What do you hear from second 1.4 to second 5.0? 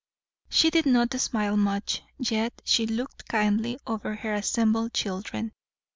much, yet she looked kindly over her assembled